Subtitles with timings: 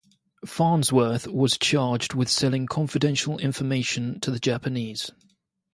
[0.43, 5.11] Farnsworth was charged with selling confidential information to the Japanese.